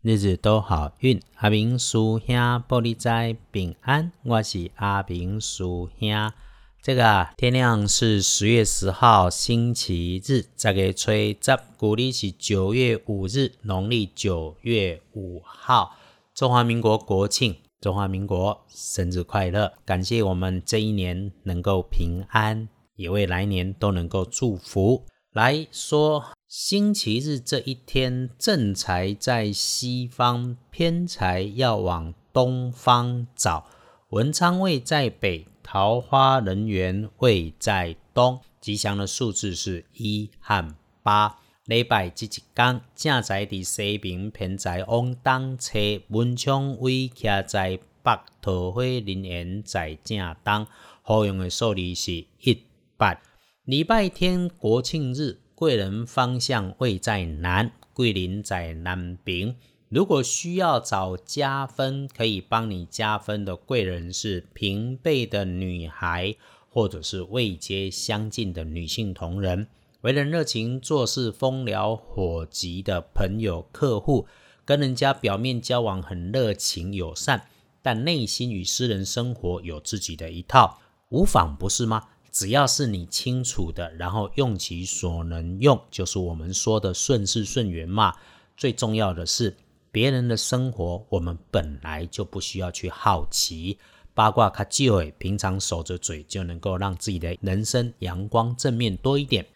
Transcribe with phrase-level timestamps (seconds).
[0.00, 1.20] 日日都好运。
[1.38, 2.36] 阿明叔兄
[2.68, 6.32] 玻璃斋平安，我是阿明叔兄。
[6.80, 15.96] 这个，天亮是十月十号星期日，这个吹十，古历是九月五日，农历九月五号，
[16.32, 19.72] 中华民国国庆，中华民国生日快乐！
[19.84, 25.04] 感谢我们这一年能够平安，也为来年都能够祝福。
[25.32, 33.66] 来说，星期日这一天，正财在西方，偏财要往东方找。
[34.08, 38.40] 文昌位在北，桃花人缘位在东。
[38.62, 41.38] 吉祥的数字是一和八。
[41.66, 45.78] 礼拜这一天，正财伫西边，偏财往东车。
[46.08, 50.66] 文昌位徛在北，桃花人缘在正东。
[51.02, 52.62] 好用的数字是一
[52.96, 53.20] 八。
[53.64, 59.56] 礼拜天国庆日，贵人方向位在南，桂林在南边。
[59.88, 66.36] 如果需要找加分，可以帮你加分的贵人是平辈的女孩，
[66.70, 69.66] 或者是位阶相近的女性同仁。
[70.02, 74.28] 为人热情、做事风燎火急的朋友、客户，
[74.64, 77.48] 跟人家表面交往很热情友善，
[77.82, 80.78] 但内心与私人生活有自己的一套，
[81.08, 82.10] 无妨不是吗？
[82.30, 88.14] 只要是你清楚的，然后用其所能用，就是我们说的顺势顺缘嘛。
[88.56, 89.56] 最重要的是，
[89.90, 93.78] 别人的生活，我们本来就不需要去好奇
[94.14, 99.46] 八卦，卡忌讳，平常守着嘴，就能够让自己的人生阳光正面多一点。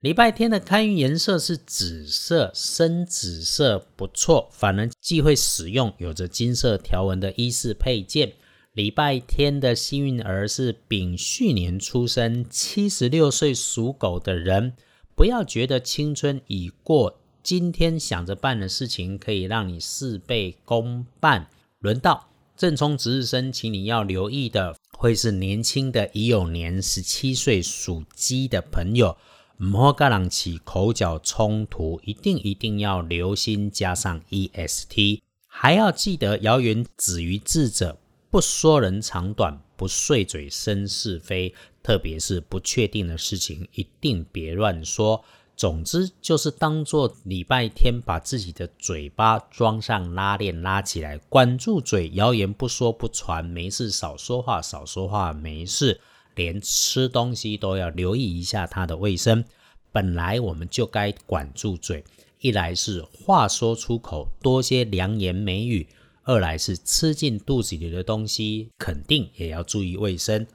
[0.00, 8.32] 礼拜天的开运颜色是紫色，深紫色不错，反而忌讳使用有着金色条纹的衣饰配件。
[8.74, 14.72] 礼拜天的幸运儿是丙戌年出生，七十六岁属狗的人。
[15.14, 21.48] 不要觉得青春已过，今天想着办的事情可以让你事倍功半。
[21.80, 29.18] 轮到正冲值日生，请你要留意的会是年轻的乙酉年十七岁属鸡的朋友，
[29.58, 37.98] 唔好跟人起口角冲突，一定一定要留心，加上 E S T，还要记得谣言止于智者。
[38.32, 45.22] 不说人长短，不碎嘴生是非，特别是不确定的事情，一定别乱说。
[45.54, 56.00] 总之，就是当做礼拜天，把自己的嘴巴装上拉链，拉起来，管住嘴，谣言不说不传，没事少说话，少说话没事。
[56.34, 59.44] 连吃东西都要留意一下它的卫生。
[59.92, 62.02] 本来我们就该管住嘴，
[62.40, 65.86] 一来是话说出口，多些良言美语。
[66.24, 70.46] 二来是吃进肚子里的东西，肯定也要注意卫生。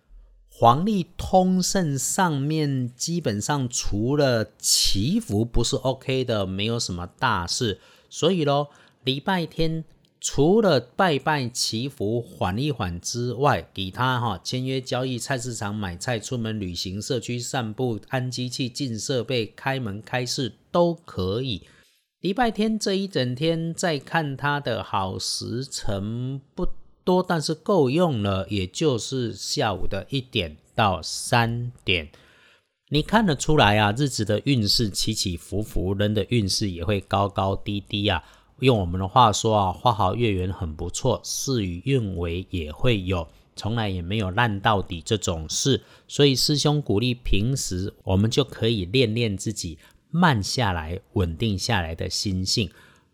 [0.50, 7.80] 黄历通胜上面基本上除了祈福不是 OK 的，没有什么大事。
[8.10, 8.70] 所以咯，
[9.04, 9.84] 礼拜天
[10.20, 21.62] 除了拜拜祈福缓一缓之外，其他哈签约交易、菜市场买菜、出门旅行、社区散步、安机器、进设备、开门开市都可以。
[22.22, 26.68] 礼拜天这一整天，再看它的好时辰不
[27.04, 32.10] 多，但是够用了，也就是下午的一点到三点。
[32.90, 38.24] 你看得出来啊，日子的运势起起伏伏，人的运势也会高高低低啊。
[38.62, 45.84] 用我们的话说啊，花好月圆很不错，事与愿违也会有，从来也没有烂到底这种事。
[46.08, 49.78] 所以师兄鼓励，平时我们就可以练练自己。
[50.10, 52.70] 慢下来、稳定下来的心性。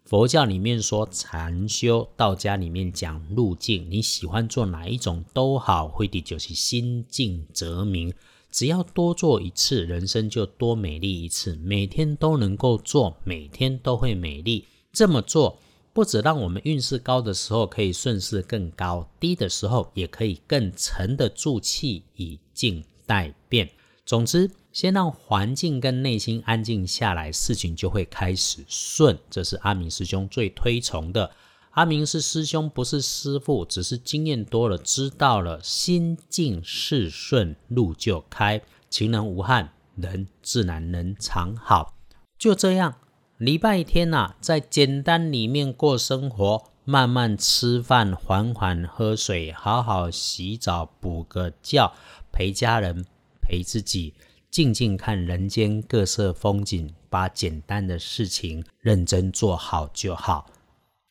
[0.05, 3.89] 佛教里面说禅修，道家里面讲路径。
[3.89, 8.13] 你喜欢做哪一种都好，慧地就是心静则明。
[8.51, 11.55] 只要多做一次，人生就多美丽一次。
[11.55, 14.67] 每天都能够做，每天都会美丽。
[14.91, 15.57] 这么做，
[15.93, 23.69] 不止让我们运势高的时候可以顺势更高，低的时候也可以更沉得住气，以静待变。
[24.05, 24.51] 总之。
[24.73, 29.17] 先让环境跟内心安静下来，事情就会开始顺。
[29.29, 31.29] 这是阿明师兄最推崇的。
[31.71, 38.59] 阿明是师兄，不是师傅，只是经验多了，知道了，心静事顺，路就开，
[38.89, 41.93] 情人无憾，人自然能常好。
[42.39, 42.95] 就这样，
[43.37, 51.93] 礼拜天呐，在简单里面过生活，慢慢吃饭，缓缓喝水，好好洗澡，补个觉，
[52.31, 53.05] 陪家人，
[53.39, 54.15] 陪自己。
[54.53, 60.45] 静静看人间各色风景，把简单的事情认真做好就好。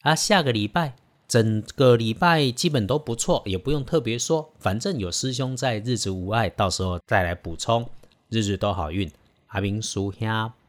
[0.02, 0.94] 啊，下个礼拜
[1.26, 7.90] 整个礼拜基本都不错，也不用特别说，反正有师兄在，日子无碍，到时候再来补充，
[8.28, 9.10] 日日都好运。
[9.48, 10.28] 阿明叔兄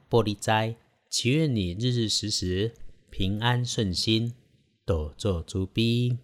[0.09, 0.75] 玻璃斋，
[1.11, 2.71] 祈愿你日日时时
[3.11, 4.33] 平安顺心，
[4.83, 6.17] 多做主悲。